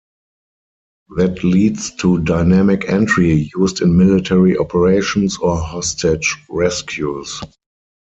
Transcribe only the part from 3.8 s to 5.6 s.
in military operations or